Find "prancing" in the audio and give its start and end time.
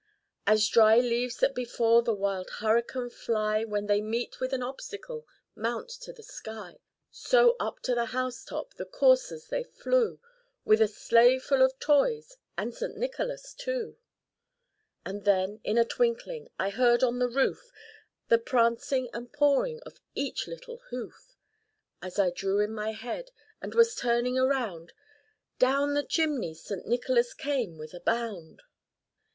18.39-19.07